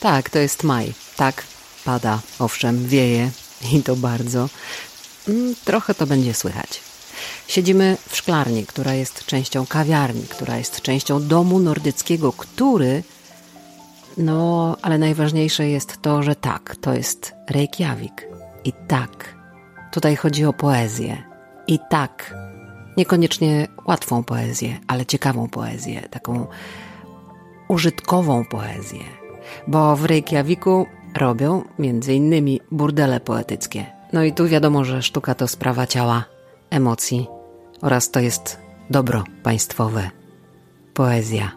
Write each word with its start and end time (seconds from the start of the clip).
Tak, 0.00 0.30
to 0.30 0.38
jest 0.38 0.64
maj. 0.64 0.94
Tak, 1.16 1.44
pada, 1.84 2.20
owszem, 2.38 2.86
wieje 2.88 3.30
i 3.72 3.82
to 3.82 3.96
bardzo. 3.96 4.48
Mm, 5.28 5.54
trochę 5.64 5.94
to 5.94 6.06
będzie 6.06 6.34
słychać. 6.34 6.80
Siedzimy 7.48 7.96
w 8.08 8.16
szklarni, 8.16 8.66
która 8.66 8.94
jest 8.94 9.24
częścią 9.24 9.66
kawiarni, 9.66 10.22
która 10.22 10.56
jest 10.56 10.82
częścią 10.82 11.28
domu 11.28 11.58
nordyckiego, 11.58 12.32
który. 12.32 13.02
No, 14.16 14.76
ale 14.82 14.98
najważniejsze 14.98 15.68
jest 15.68 16.02
to, 16.02 16.22
że 16.22 16.34
tak, 16.34 16.76
to 16.80 16.94
jest 16.94 17.32
Reykjavik. 17.50 18.26
I 18.64 18.72
tak, 18.88 19.34
tutaj 19.92 20.16
chodzi 20.16 20.44
o 20.44 20.52
poezję. 20.52 21.22
I 21.66 21.78
tak, 21.90 22.34
niekoniecznie 22.96 23.68
łatwą 23.86 24.24
poezję, 24.24 24.80
ale 24.86 25.06
ciekawą 25.06 25.48
poezję, 25.48 26.08
taką 26.10 26.46
użytkową 27.68 28.44
poezję. 28.44 29.19
Bo 29.66 29.96
w 29.96 30.04
Reykjaviku 30.04 30.86
robią 31.16 31.64
innymi 32.08 32.60
burdele 32.70 33.20
poetyckie. 33.20 33.86
No 34.12 34.24
i 34.24 34.32
tu 34.32 34.48
wiadomo, 34.48 34.84
że 34.84 35.02
sztuka 35.02 35.34
to 35.34 35.48
sprawa 35.48 35.86
ciała, 35.86 36.24
emocji 36.70 37.26
oraz 37.82 38.10
to 38.10 38.20
jest 38.20 38.60
dobro 38.90 39.24
państwowe. 39.42 40.10
Poezja 40.94 41.52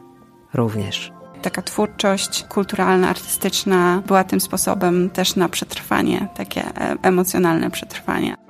również. 0.53 1.11
Taka 1.41 1.61
twórczość 1.61 2.43
kulturalna, 2.43 3.09
artystyczna 3.09 4.01
była 4.07 4.23
tym 4.23 4.41
sposobem 4.41 5.09
też 5.09 5.35
na 5.35 5.49
przetrwanie, 5.49 6.27
takie 6.35 6.61
e, 6.61 6.97
emocjonalne 7.01 7.71
przetrwanie. 7.71 8.42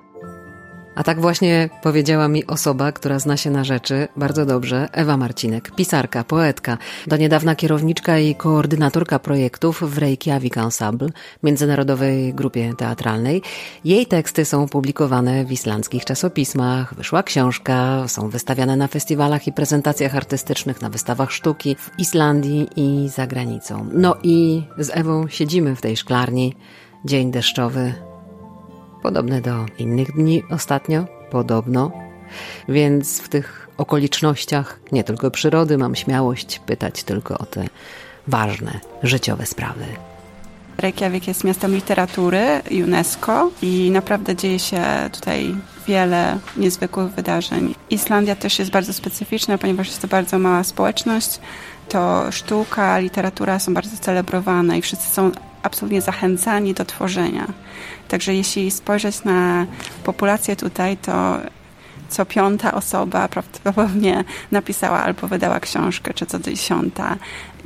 A 0.96 1.04
tak 1.04 1.22
właśnie 1.22 1.70
powiedziała 1.82 2.28
mi 2.28 2.48
osoba, 2.48 2.92
która 2.92 3.20
zna 3.20 3.38
się 3.38 3.50
na 3.50 3.64
rzeczy 3.64 4.08
bardzo 4.18 4.46
dobrze, 4.46 4.90
Ewa 4.92 5.18
Marcinek, 5.18 5.72
pisarka, 5.76 6.24
poetka, 6.24 6.78
do 7.08 7.18
niedawna 7.18 7.56
kierowniczka 7.56 8.20
i 8.20 8.36
koordynatorka 8.36 9.20
projektów 9.20 9.84
w 9.94 9.98
Reykjavik 9.98 10.58
Ensemble, 10.58 11.10
międzynarodowej 11.44 12.34
grupie 12.34 12.74
teatralnej. 12.78 13.42
Jej 13.86 14.06
teksty 14.06 14.46
są 14.46 14.68
publikowane 14.68 15.46
w 15.46 15.52
islandzkich 15.52 16.06
czasopismach, 16.06 16.96
wyszła 16.96 17.24
książka, 17.24 18.08
są 18.08 18.30
wystawiane 18.30 18.76
na 18.76 18.88
festiwalach 18.88 19.48
i 19.48 19.54
prezentacjach 19.54 20.16
artystycznych, 20.16 20.82
na 20.82 20.90
wystawach 20.90 21.32
sztuki 21.32 21.76
w 21.76 22.00
Islandii 22.00 22.68
i 22.76 23.10
za 23.10 23.28
granicą. 23.28 23.90
No 23.94 24.16
i 24.24 24.64
z 24.78 24.90
Ewą 24.90 25.28
siedzimy 25.28 25.76
w 25.76 25.82
tej 25.82 25.98
szklarni. 25.98 26.56
Dzień 27.06 27.32
deszczowy, 27.32 27.94
podobne 29.04 29.42
do 29.42 29.66
innych 29.78 30.12
dni 30.12 30.44
ostatnio, 30.50 31.06
podobno. 31.32 31.92
Więc 32.70 33.22
w 33.22 33.30
tych 33.30 33.70
okolicznościach 33.78 34.80
nie 34.92 35.04
tylko 35.04 35.32
przyrody 35.32 35.78
mam 35.78 35.96
śmiałość 35.96 36.60
pytać 36.60 37.04
tylko 37.04 37.38
o 37.38 37.46
te 37.46 37.66
ważne, 38.28 38.80
życiowe 39.04 39.46
sprawy. 39.46 39.86
Reykjavik 40.78 41.28
jest 41.28 41.44
miastem 41.44 41.76
literatury 41.76 42.62
UNESCO 42.84 43.52
i 43.62 43.92
naprawdę 43.92 44.36
dzieje 44.36 44.60
się 44.60 44.82
tutaj 45.12 45.56
wiele 45.88 46.40
niezwykłych 46.58 47.12
wydarzeń. 47.12 47.76
Islandia 47.90 48.36
też 48.36 48.60
jest 48.60 48.72
bardzo 48.72 48.94
specyficzna, 48.94 49.58
ponieważ 49.58 49.88
jest 49.88 50.02
to 50.02 50.08
bardzo 50.08 50.40
mała 50.40 50.64
społeczność. 50.64 51.40
To 51.90 52.32
sztuka, 52.32 53.00
literatura 53.00 53.60
są 53.60 53.74
bardzo 53.74 53.98
celebrowane 53.98 54.78
i 54.78 54.82
wszyscy 54.82 55.10
są 55.10 55.32
absolutnie 55.64 56.02
zachęcani 56.02 56.74
do 56.74 56.86
tworzenia. 56.86 57.48
Także 58.08 58.36
jeśli 58.36 58.72
spojrzeć 58.72 59.24
na 59.24 59.66
populację 60.04 60.56
tutaj, 60.56 60.98
to 60.98 61.38
co 62.14 62.26
piąta 62.26 62.74
osoba 62.74 63.28
prawdopodobnie 63.28 64.24
napisała 64.52 65.04
albo 65.04 65.28
wydała 65.28 65.60
książkę, 65.60 66.14
czy 66.14 66.26
co 66.26 66.40
dziesiąta. 66.40 67.18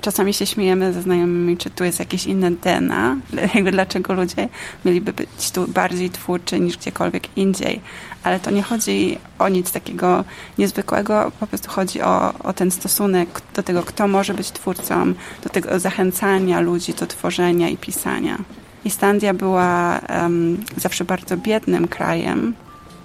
Czasami 0.01 0.33
się 0.33 0.45
śmiejemy 0.45 0.93
ze 0.93 1.01
znajomymi, 1.01 1.57
czy 1.57 1.69
tu 1.69 1.83
jest 1.83 1.99
jakieś 1.99 2.25
inne 2.25 2.51
DNA, 2.51 3.17
jakby 3.55 3.71
dlaczego 3.71 4.13
ludzie 4.13 4.49
mieliby 4.85 5.13
być 5.13 5.51
tu 5.51 5.67
bardziej 5.67 6.09
twórczy 6.09 6.59
niż 6.59 6.77
gdziekolwiek 6.77 7.37
indziej. 7.37 7.81
Ale 8.23 8.39
to 8.39 8.51
nie 8.51 8.63
chodzi 8.63 9.17
o 9.39 9.49
nic 9.49 9.71
takiego 9.71 10.23
niezwykłego, 10.57 11.31
po 11.39 11.47
prostu 11.47 11.69
chodzi 11.69 12.01
o, 12.01 12.33
o 12.43 12.53
ten 12.53 12.71
stosunek 12.71 13.41
do 13.55 13.63
tego, 13.63 13.83
kto 13.83 14.07
może 14.07 14.33
być 14.33 14.51
twórcą, 14.51 15.13
do 15.43 15.49
tego 15.49 15.79
zachęcania 15.79 16.59
ludzi 16.59 16.93
do 16.93 17.07
tworzenia 17.07 17.69
i 17.69 17.77
pisania. 17.77 18.37
Islandia 18.85 19.33
była 19.33 19.99
um, 20.09 20.57
zawsze 20.77 21.05
bardzo 21.05 21.37
biednym 21.37 21.87
krajem, 21.87 22.53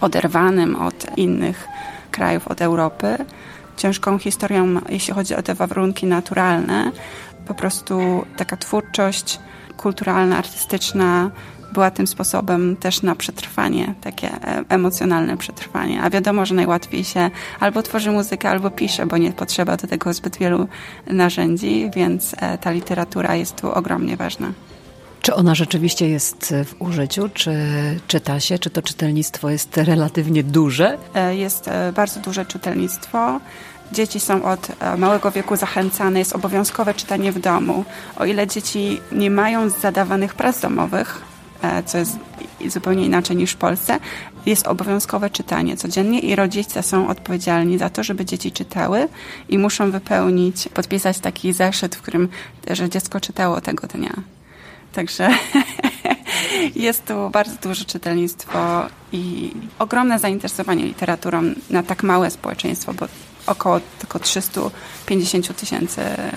oderwanym 0.05 0.77
od 0.77 1.19
innych 1.19 1.69
krajów, 2.11 2.49
od 2.49 2.63
Europy. 2.63 3.17
Ciężką 3.77 4.19
historią, 4.19 4.81
jeśli 4.89 5.15
chodzi 5.15 5.35
o 5.35 5.43
te 5.43 5.55
warunki 5.55 6.07
naturalne. 6.07 6.93
Po 7.47 7.55
prostu 7.55 8.27
taka 8.37 8.57
twórczość 8.57 9.41
kulturalna, 9.77 10.39
artystyczna 10.39 11.31
była 11.73 11.91
tym 11.91 12.07
sposobem 12.07 12.77
też 12.77 13.03
na 13.03 13.15
przetrwanie, 13.15 13.95
takie 14.01 14.29
e, 14.29 14.65
emocjonalne 14.69 15.37
przetrwanie. 15.37 16.03
A 16.03 16.11
wiadomo, 16.11 16.47
że 16.47 16.55
najłatwiej 16.55 17.05
się 17.05 17.31
albo 17.61 17.83
tworzy 17.83 18.11
muzykę, 18.11 18.51
albo 18.51 18.71
pisze, 18.71 19.07
bo 19.07 19.19
nie 19.19 19.33
potrzeba 19.33 19.77
do 19.77 19.87
tego 19.87 20.13
zbyt 20.13 20.37
wielu 20.37 20.69
narzędzi, 21.07 21.91
więc 21.97 22.34
e, 22.39 22.59
ta 22.59 22.71
literatura 22.71 23.34
jest 23.34 23.61
tu 23.61 23.73
ogromnie 23.73 24.17
ważna. 24.17 24.53
Czy 25.22 25.34
ona 25.34 25.55
rzeczywiście 25.55 26.09
jest 26.09 26.55
w 26.65 26.83
użyciu? 26.83 27.28
Czy 27.34 27.55
czyta 28.09 28.41
się? 28.41 28.59
Czy 28.59 28.71
to 28.71 28.83
czytelnictwo 28.83 29.50
jest 29.50 29.77
relatywnie 29.93 30.44
duże? 30.44 30.99
E, 31.15 31.37
jest 31.37 31.69
e, 31.69 31.93
bardzo 31.93 32.21
duże 32.21 32.47
czytelnictwo. 32.47 33.41
Dzieci 33.93 34.21
są 34.21 34.44
od 34.44 34.69
e, 34.81 34.97
małego 34.97 35.31
wieku 35.31 35.56
zachęcane, 35.56 36.19
jest 36.19 36.33
obowiązkowe 36.33 36.94
czytanie 36.94 37.33
w 37.33 37.38
domu. 37.38 37.84
O 38.16 38.25
ile 38.25 38.47
dzieci 38.47 39.00
nie 39.12 39.31
mają 39.31 39.69
zadawanych 39.69 40.34
prac 40.34 40.60
domowych, 40.60 41.22
co 41.87 41.99
jest 41.99 42.16
zupełnie 42.69 43.06
inaczej 43.06 43.37
niż 43.37 43.53
w 43.53 43.56
Polsce, 43.56 43.99
jest 44.47 44.66
obowiązkowe 44.66 45.31
czytanie 45.31 45.77
codziennie 45.77 46.21
i 46.21 46.37
rodzice 46.37 46.83
są 46.83 47.09
odpowiedzialni 47.09 47.78
za 47.78 47.91
to, 47.91 48.03
żeby 48.03 48.25
dzieci 48.25 48.53
czytały 48.53 49.09
i 49.49 49.59
muszą 49.59 49.91
wypełnić, 49.91 50.69
podpisać 50.69 51.19
taki 51.19 51.53
zeszyt, 51.53 51.94
w 51.94 52.03
którym 52.03 52.28
że 52.71 52.91
dziecko 52.91 53.21
czytało 53.21 53.60
tego 53.60 53.87
dnia. 53.87 54.12
Także 54.92 55.28
jest 56.75 57.04
tu 57.04 57.30
bardzo 57.30 57.56
duże 57.62 57.84
czytelnictwo 57.84 58.86
i 59.12 59.53
ogromne 59.78 60.19
zainteresowanie 60.19 60.84
literaturą 60.84 61.42
na 61.70 61.82
tak 61.82 62.03
małe 62.03 62.30
społeczeństwo, 62.30 62.94
bo 62.94 63.06
około 63.47 63.80
tylko 63.98 64.19
350 64.19 65.56
tysięcy 65.56 66.00
e, 66.00 66.36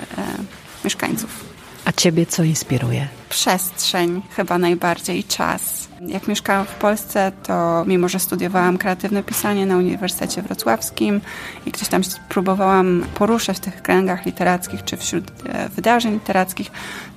mieszkańców. 0.83 1.54
A 1.85 1.91
ciebie 1.91 2.25
co 2.25 2.43
inspiruje? 2.43 3.07
Przestrzeń 3.29 4.21
chyba 4.35 4.57
najbardziej, 4.57 5.23
czas. 5.23 5.87
Jak 6.01 6.27
mieszkałam 6.27 6.65
w 6.65 6.73
Polsce, 6.73 7.31
to 7.43 7.83
mimo, 7.87 8.09
że 8.09 8.19
studiowałam 8.19 8.77
kreatywne 8.77 9.23
pisanie 9.23 9.65
na 9.65 9.77
Uniwersytecie 9.77 10.41
Wrocławskim 10.41 11.21
i 11.65 11.71
gdzieś 11.71 11.87
tam 11.87 12.01
próbowałam 12.29 13.05
poruszać 13.13 13.57
w 13.57 13.59
tych 13.59 13.81
kręgach 13.81 14.25
literackich 14.25 14.83
czy 14.83 14.97
wśród 14.97 15.31
e, 15.45 15.69
wydarzeń 15.69 16.13
literackich, 16.13 16.71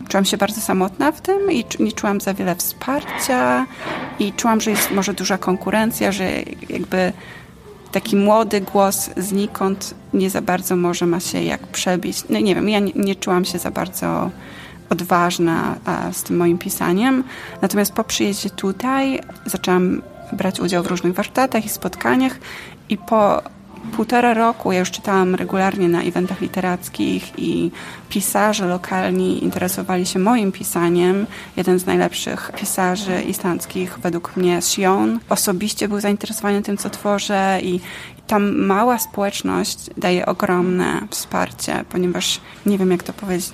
czułam 0.08 0.24
się 0.24 0.36
bardzo 0.36 0.60
samotna 0.60 1.12
w 1.12 1.20
tym 1.20 1.52
i 1.52 1.64
nie 1.80 1.92
czułam 1.92 2.20
za 2.20 2.34
wiele 2.34 2.54
wsparcia 2.54 3.66
i 4.18 4.32
czułam, 4.32 4.60
że 4.60 4.70
jest 4.70 4.90
może 4.90 5.14
duża 5.14 5.38
konkurencja, 5.38 6.12
że 6.12 6.30
jakby 6.68 7.12
taki 7.92 8.16
młody 8.16 8.60
głos 8.60 9.10
znikąd 9.16 9.94
nie 10.14 10.30
za 10.30 10.42
bardzo 10.42 10.76
może 10.76 11.06
ma 11.06 11.20
się 11.20 11.42
jak 11.42 11.66
przebić. 11.66 12.24
No 12.30 12.40
nie 12.40 12.54
wiem, 12.54 12.68
ja 12.68 12.78
nie, 12.78 12.92
nie 12.94 13.14
czułam 13.14 13.44
się 13.44 13.58
za 13.58 13.70
bardzo 13.70 14.30
odważna 14.90 15.74
z 16.12 16.22
tym 16.22 16.36
moim 16.36 16.58
pisaniem. 16.58 17.24
Natomiast 17.62 17.92
po 17.92 18.04
przyjeździe 18.04 18.50
tutaj 18.50 19.20
zaczęłam 19.46 20.02
brać 20.32 20.60
udział 20.60 20.82
w 20.82 20.86
różnych 20.86 21.14
warsztatach 21.14 21.64
i 21.64 21.68
spotkaniach 21.68 22.38
i 22.88 22.96
po 22.96 23.42
półtora 23.96 24.34
roku 24.34 24.72
ja 24.72 24.78
już 24.78 24.90
czytałam 24.90 25.34
regularnie 25.34 25.88
na 25.88 26.02
eventach 26.02 26.40
literackich 26.40 27.38
i 27.38 27.70
pisarze 28.08 28.66
lokalni 28.66 29.44
interesowali 29.44 30.06
się 30.06 30.18
moim 30.18 30.52
pisaniem. 30.52 31.26
Jeden 31.56 31.78
z 31.78 31.86
najlepszych 31.86 32.52
pisarzy 32.56 33.22
islandzkich 33.22 33.98
według 33.98 34.36
mnie, 34.36 34.62
Sion, 34.62 35.20
osobiście 35.28 35.88
był 35.88 36.00
zainteresowany 36.00 36.62
tym, 36.62 36.76
co 36.76 36.90
tworzę 36.90 37.58
i 37.62 37.80
ta 38.26 38.38
mała 38.38 38.98
społeczność 38.98 39.78
daje 39.96 40.26
ogromne 40.26 41.00
wsparcie, 41.10 41.84
ponieważ 41.88 42.40
nie 42.66 42.78
wiem, 42.78 42.90
jak 42.90 43.02
to 43.02 43.12
powiedzieć, 43.12 43.52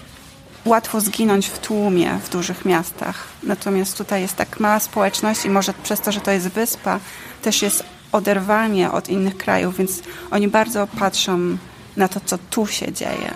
łatwo 0.64 1.00
zginąć 1.00 1.46
w 1.46 1.58
tłumie 1.58 2.19
w 2.25 2.31
dużych 2.31 2.64
miastach. 2.64 3.28
Natomiast 3.43 3.99
tutaj 3.99 4.22
jest 4.22 4.37
tak 4.37 4.60
mała 4.60 4.81
społeczność 4.81 5.44
i 5.44 5.50
może 5.50 5.75
przez 5.82 6.00
to, 6.00 6.12
że 6.12 6.20
to 6.20 6.31
jest 6.31 6.49
wyspa, 6.49 7.00
też 7.43 7.62
jest 7.62 7.94
oderwanie 8.14 8.93
od 8.93 9.08
innych 9.08 9.37
krajów, 9.37 9.76
więc 9.76 10.02
oni 10.31 10.49
bardzo 10.49 10.87
patrzą 10.87 11.56
na 11.96 12.08
to, 12.08 12.20
co 12.25 12.38
tu 12.50 12.66
się 12.66 12.93
dzieje. 12.93 13.32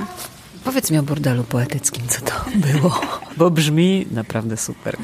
Powiedz 0.64 0.90
mi 0.90 0.98
o 0.98 1.02
bordelu 1.02 1.44
poetyckim, 1.44 2.08
co 2.08 2.20
to 2.20 2.32
było, 2.54 3.00
bo 3.36 3.50
brzmi 3.50 4.06
naprawdę 4.10 4.56
super. 4.56 4.96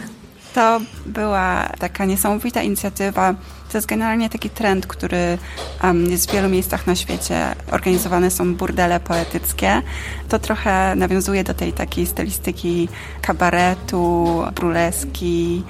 To 0.55 0.81
była 1.07 1.69
taka 1.79 2.05
niesamowita 2.05 2.63
inicjatywa. 2.63 3.35
To 3.73 3.79
jest 3.79 3.87
generalnie 3.87 4.31
taki 4.31 4.51
trend, 4.51 4.87
który 4.87 5.39
um, 5.83 6.11
jest 6.11 6.31
w 6.31 6.33
wielu 6.33 6.49
miejscach 6.49 6.87
na 6.87 6.97
świecie. 6.97 7.55
Organizowane 7.71 8.31
są 8.31 8.55
burdele 8.55 9.01
poetyckie. 9.01 9.83
To 10.29 10.39
trochę 10.39 10.97
nawiązuje 10.97 11.45
do 11.45 11.55
tej 11.55 11.73
takiej 11.73 12.07
stylistyki 12.07 12.89
kabaretu, 13.23 14.43
bruleski, 14.55 15.63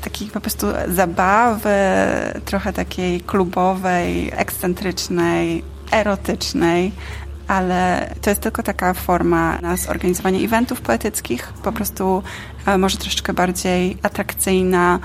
takiej 0.00 0.28
po 0.28 0.40
prostu 0.40 0.66
zabawy, 0.88 1.74
trochę 2.44 2.72
takiej 2.72 3.20
klubowej, 3.20 4.32
ekscentrycznej, 4.36 5.64
erotycznej 5.92 6.92
ale 7.48 8.10
to 8.22 8.30
jest 8.30 8.42
tylko 8.42 8.62
taka 8.62 8.94
forma 8.94 9.58
na 9.62 9.76
zorganizowanie 9.76 10.44
eventów 10.44 10.80
poetyckich, 10.80 11.52
po 11.62 11.72
prostu 11.72 12.22
e, 12.66 12.78
może 12.78 12.96
troszeczkę 12.96 13.32
bardziej 13.32 13.96
atrakcyjna, 14.02 14.98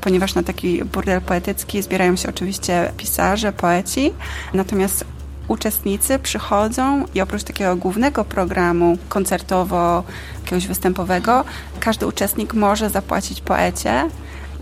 ponieważ 0.00 0.34
na 0.34 0.42
taki 0.42 0.84
burdel 0.84 1.20
poetycki 1.20 1.82
zbierają 1.82 2.16
się 2.16 2.28
oczywiście 2.28 2.92
pisarze, 2.96 3.52
poeci, 3.52 4.12
natomiast 4.54 5.04
uczestnicy 5.48 6.18
przychodzą 6.18 7.04
i 7.14 7.20
oprócz 7.20 7.42
takiego 7.42 7.76
głównego 7.76 8.24
programu 8.24 8.98
koncertowo, 9.08 10.04
jakiegoś 10.42 10.66
występowego, 10.66 11.44
każdy 11.80 12.06
uczestnik 12.06 12.54
może 12.54 12.90
zapłacić 12.90 13.40
poecie 13.40 14.08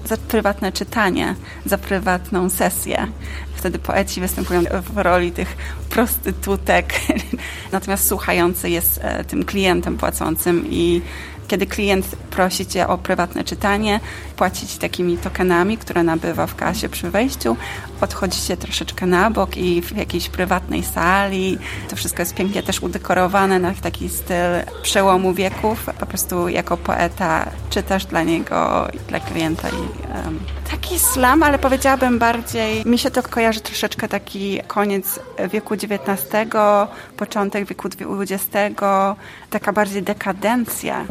za 0.04 0.16
prywatne 0.16 0.72
czytanie, 0.72 1.34
za 1.66 1.78
prywatną 1.78 2.50
sesję. 2.50 3.06
Wtedy 3.54 3.78
poeci 3.78 4.20
występują 4.20 4.62
w 4.92 4.98
roli 4.98 5.32
tych 5.32 5.56
prostytutek, 5.90 6.94
natomiast 7.72 8.08
słuchający 8.08 8.70
jest 8.70 9.00
e, 9.02 9.24
tym 9.24 9.44
klientem 9.44 9.96
płacącym 9.96 10.66
i 10.70 11.02
kiedy 11.52 11.66
klient 11.66 12.06
prosi 12.30 12.66
cię 12.66 12.88
o 12.88 12.98
prywatne 12.98 13.44
czytanie, 13.44 14.00
płacić 14.36 14.76
takimi 14.76 15.18
tokenami, 15.18 15.78
które 15.78 16.02
nabywa 16.02 16.46
w 16.46 16.54
kasie 16.54 16.88
przy 16.88 17.10
wejściu, 17.10 17.56
odchodzicie 18.00 18.56
troszeczkę 18.56 19.06
na 19.06 19.30
bok 19.30 19.56
i 19.56 19.82
w 19.82 19.96
jakiejś 19.96 20.28
prywatnej 20.28 20.82
sali. 20.82 21.58
To 21.90 21.96
wszystko 21.96 22.22
jest 22.22 22.34
pięknie 22.34 22.62
też 22.62 22.82
udekorowane 22.82 23.58
na 23.58 23.74
taki 23.74 24.08
styl 24.08 24.52
przełomu 24.82 25.34
wieków. 25.34 25.86
Po 26.00 26.06
prostu 26.06 26.48
jako 26.48 26.76
poeta 26.76 27.50
czytasz 27.70 28.04
dla 28.04 28.22
niego 28.22 28.88
i 28.92 28.98
dla 29.08 29.20
klienta. 29.20 29.68
I, 29.68 29.72
um, 30.24 30.40
taki 30.70 30.98
slam, 30.98 31.42
ale 31.42 31.58
powiedziałabym 31.58 32.18
bardziej, 32.18 32.86
mi 32.86 32.98
się 32.98 33.10
to 33.10 33.22
kojarzy 33.22 33.60
troszeczkę 33.60 34.08
taki 34.08 34.60
koniec 34.66 35.20
wieku 35.52 35.74
XIX, 35.74 36.26
początek 37.16 37.66
wieku 37.66 37.88
XX, 38.20 38.48
taka 39.50 39.72
bardziej 39.72 40.02
dekadencja. 40.02 41.04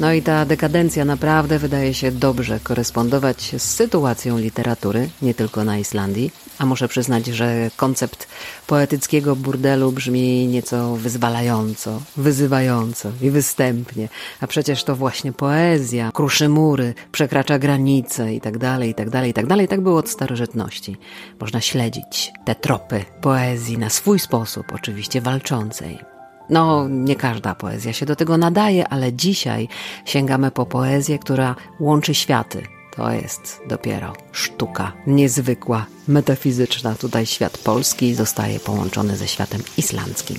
No 0.00 0.12
i 0.12 0.22
ta 0.22 0.44
dekadencja 0.44 1.04
naprawdę 1.04 1.58
wydaje 1.58 1.94
się 1.94 2.12
dobrze 2.12 2.60
korespondować 2.60 3.54
z 3.58 3.62
sytuacją 3.62 4.38
literatury, 4.38 5.08
nie 5.22 5.34
tylko 5.34 5.64
na 5.64 5.78
Islandii. 5.78 6.30
A 6.58 6.66
muszę 6.66 6.88
przyznać, 6.88 7.26
że 7.26 7.70
koncept 7.76 8.28
poetyckiego 8.66 9.36
burdelu 9.36 9.92
brzmi 9.92 10.46
nieco 10.46 10.96
wyzwalająco, 10.96 12.02
wyzywająco 12.16 13.12
i 13.22 13.30
występnie. 13.30 14.08
A 14.40 14.46
przecież 14.46 14.84
to 14.84 14.96
właśnie 14.96 15.32
poezja 15.32 16.10
kruszy 16.14 16.48
mury, 16.48 16.94
przekracza 17.12 17.58
granice 17.58 18.34
i 18.34 18.40
tak 18.40 18.58
dalej, 18.58 18.90
i 18.90 18.94
tak 18.94 19.10
dalej, 19.10 19.30
i 19.30 19.34
tak 19.34 19.46
dalej. 19.46 19.68
Tak 19.68 19.80
było 19.80 19.98
od 19.98 20.10
starożytności. 20.10 20.96
Można 21.40 21.60
śledzić 21.60 22.32
te 22.44 22.54
tropy 22.54 23.04
poezji 23.20 23.78
na 23.78 23.90
swój 23.90 24.18
sposób, 24.18 24.66
oczywiście 24.74 25.20
walczącej. 25.20 26.13
No, 26.50 26.88
nie 26.88 27.16
każda 27.16 27.54
poezja 27.54 27.92
się 27.92 28.06
do 28.06 28.16
tego 28.16 28.36
nadaje, 28.36 28.88
ale 28.88 29.12
dzisiaj 29.12 29.68
sięgamy 30.04 30.50
po 30.50 30.66
poezję, 30.66 31.18
która 31.18 31.54
łączy 31.80 32.14
światy. 32.14 32.62
To 32.96 33.10
jest 33.10 33.60
dopiero 33.68 34.12
sztuka 34.32 34.92
niezwykła, 35.06 35.86
metafizyczna. 36.08 36.94
Tutaj 36.94 37.26
świat 37.26 37.58
polski 37.58 38.14
zostaje 38.14 38.60
połączony 38.60 39.16
ze 39.16 39.28
światem 39.28 39.62
islandzkim. 39.76 40.38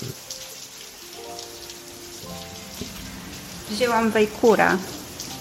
Wzięłam 3.69 4.11
Wejkura. 4.11 4.77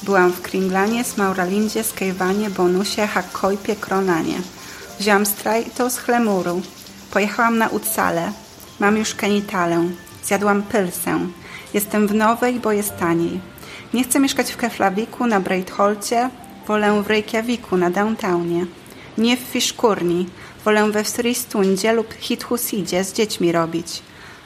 Byłam 0.02 0.32
w 0.32 0.42
Kringlanie, 0.42 1.04
Smauralindzie, 1.04 1.84
Skejwanie, 1.84 2.50
Bonusie, 2.50 3.06
Hakkojpie, 3.06 3.76
Kronanie. 3.76 4.40
Wzięłam 5.00 5.26
Strajto 5.26 5.90
z 5.90 5.98
Chlemuru. 5.98 6.62
Pojechałam 7.10 7.58
na 7.58 7.68
Ucale. 7.68 8.32
Mam 8.80 8.96
już 8.96 9.14
Kenitalę. 9.14 9.84
Zjadłam 10.24 10.62
pylsę. 10.62 11.20
Jestem 11.74 12.08
w 12.08 12.14
Nowej, 12.14 12.60
bo 12.60 12.72
jest 12.72 12.96
taniej. 12.96 13.40
Nie 13.94 14.04
chcę 14.04 14.20
mieszkać 14.20 14.52
w 14.52 14.56
Keflawiku, 14.56 15.26
na 15.26 15.40
Breitholcie. 15.40 16.30
Wolę 16.66 17.02
w 17.02 17.06
Reykjaviku, 17.06 17.76
na 17.76 17.90
downtownie. 17.90 18.66
Nie 19.18 19.36
w 19.36 19.40
Fiszkurni. 19.40 20.26
Wolę 20.64 20.90
we 20.90 21.04
Sristundzie 21.04 21.92
lub 21.92 22.14
Hithusidzie 22.14 23.04
z 23.04 23.12
dziećmi 23.12 23.52
robić. 23.52 24.02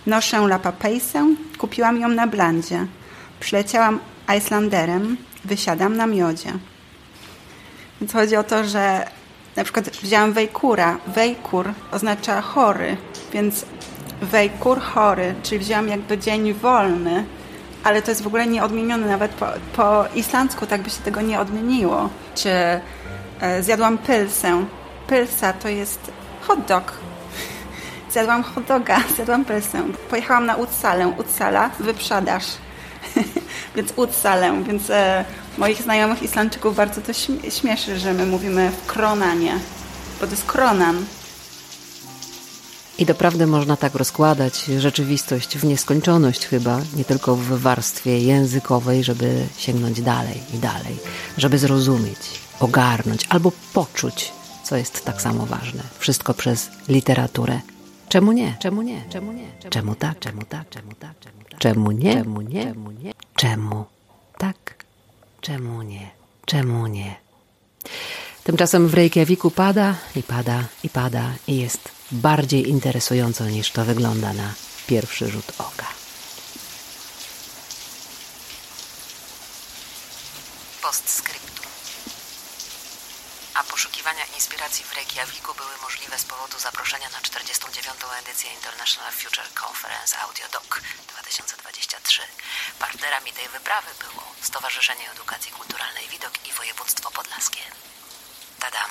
Noszę 0.06 0.40
lapapejsę. 0.40 1.34
Kupiłam 1.58 2.00
ją 2.00 2.08
na 2.08 2.26
blandzie. 2.26 2.86
Przyleciałam 3.40 4.00
Icelanderem. 4.38 5.16
Wysiadam 5.44 5.96
na 5.96 6.06
miodzie. 6.06 6.52
Więc 8.00 8.12
chodzi 8.12 8.36
o 8.36 8.44
to, 8.44 8.64
że 8.64 9.06
na 9.56 9.64
przykład 9.64 9.88
wzięłam 9.88 10.32
wejkura. 10.32 10.98
Wejkur 11.06 11.68
oznacza 11.92 12.40
chory, 12.40 12.96
więc 13.32 13.64
Wejkur 14.22 14.80
chory, 14.80 15.34
czyli 15.42 15.58
wzięłam 15.58 15.88
jakby 15.88 16.18
dzień 16.18 16.54
wolny, 16.54 17.24
ale 17.84 18.02
to 18.02 18.10
jest 18.10 18.22
w 18.22 18.26
ogóle 18.26 18.46
nieodmienione 18.46 19.06
nawet 19.06 19.30
po, 19.30 19.46
po 19.76 20.04
islandzku, 20.14 20.66
tak 20.66 20.82
by 20.82 20.90
się 20.90 21.02
tego 21.04 21.20
nie 21.20 21.40
odmieniło. 21.40 22.08
Czy 22.34 22.50
e, 23.40 23.62
zjadłam 23.62 23.98
pylsę. 23.98 24.64
Pylsa 25.06 25.52
to 25.52 25.68
jest 25.68 26.12
hot 26.40 26.66
dog. 26.66 26.92
Zjadłam 28.12 28.42
hot 28.42 28.64
doga, 28.64 29.00
zjadłam 29.16 29.44
pylsę. 29.44 29.82
Pojechałam 30.10 30.46
na 30.46 30.56
Utsalę. 30.56 31.08
Utsala, 31.08 31.70
wyprzedaż. 31.80 32.44
więc 33.76 33.92
Utsalę, 33.96 34.62
więc 34.64 34.90
e, 34.90 35.24
moich 35.58 35.82
znajomych 35.82 36.22
Islandczyków 36.22 36.76
bardzo 36.76 37.00
to 37.00 37.12
śmieszy, 37.50 37.98
że 37.98 38.12
my 38.12 38.26
mówimy 38.26 38.70
w 38.70 38.86
kronanie, 38.86 39.58
bo 40.20 40.26
to 40.26 40.32
jest 40.32 40.46
kronan. 40.46 41.04
I 42.98 43.06
doprawdy 43.06 43.46
można 43.46 43.76
tak 43.76 43.94
rozkładać 43.94 44.64
rzeczywistość 44.64 45.58
w 45.58 45.64
nieskończoność 45.64 46.46
chyba, 46.46 46.80
nie 46.96 47.04
tylko 47.04 47.36
w 47.36 47.48
warstwie 47.48 48.18
językowej, 48.20 49.04
żeby 49.04 49.46
sięgnąć 49.56 50.02
dalej 50.02 50.42
i 50.54 50.58
dalej, 50.58 50.96
żeby 51.36 51.58
zrozumieć, 51.58 52.18
ogarnąć 52.60 53.26
albo 53.28 53.52
poczuć, 53.72 54.32
co 54.64 54.76
jest 54.76 55.04
tak 55.04 55.22
samo 55.22 55.46
ważne. 55.46 55.82
Wszystko 55.98 56.34
przez 56.34 56.70
literaturę. 56.88 57.60
Czemu 58.08 58.32
nie? 58.32 58.56
Czemu 58.58 58.82
nie? 58.82 59.04
Czemu 59.10 59.32
nie? 59.32 59.48
Czemu 59.70 59.94
tak? 59.94 60.18
Czemu 60.18 60.42
tak? 60.44 60.70
Czemu 60.70 60.92
tak? 60.94 61.14
Czemu 61.58 61.90
nie? 61.90 62.12
Czemu 62.12 62.40
nie? 62.40 62.62
Czemu 62.64 62.90
nie? 62.90 63.12
Czemu 63.36 63.84
tak? 64.38 64.84
Czemu 65.40 65.82
nie? 65.82 66.10
Czemu 66.46 66.86
nie? 66.86 67.16
Tymczasem 68.44 68.88
w 68.88 68.94
Reykjaviku 68.94 69.50
pada 69.50 69.94
i 70.16 70.22
pada 70.22 70.64
i 70.84 70.88
pada 70.88 71.22
i 71.48 71.56
jest 71.56 71.97
bardziej 72.10 72.68
interesująco 72.68 73.44
niż 73.44 73.70
to 73.70 73.84
wygląda 73.84 74.32
na 74.32 74.54
pierwszy 74.86 75.30
rzut 75.30 75.52
oka. 75.58 75.86
Postscriptum. 80.82 81.66
A 83.54 83.64
poszukiwania 83.64 84.24
inspiracji 84.34 84.84
w 84.84 84.96
Reykjaviku 84.96 85.54
były 85.54 85.76
możliwe 85.82 86.18
z 86.18 86.24
powodu 86.24 86.58
zaproszenia 86.58 87.08
na 87.08 87.20
49. 87.20 87.96
edycję 88.22 88.54
International 88.54 89.12
Future 89.12 89.48
Conference 89.64 90.18
Audio 90.18 90.46
Doc 90.52 90.64
2023. 91.08 92.22
Partnerami 92.78 93.32
tej 93.32 93.48
wyprawy 93.48 93.90
było 94.04 94.22
Stowarzyszenie 94.40 95.10
Edukacji 95.12 95.52
Kulturalnej 95.52 96.08
Widok 96.08 96.32
i 96.48 96.52
Województwo 96.52 97.10
Podlaskie. 97.10 97.60
Tadam! 98.60 98.90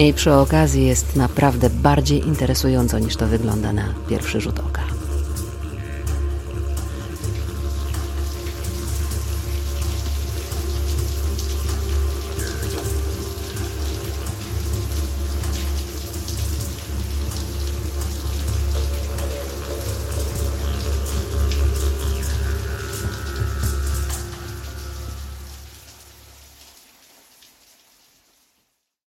I 0.00 0.12
przy 0.12 0.32
okazji 0.32 0.86
jest 0.86 1.16
naprawdę 1.16 1.70
bardziej 1.70 2.26
interesująco 2.26 2.98
niż 2.98 3.16
to 3.16 3.26
wygląda 3.26 3.72
na 3.72 3.94
pierwszy 4.08 4.40
rzut 4.40 4.58
oka. 4.58 4.89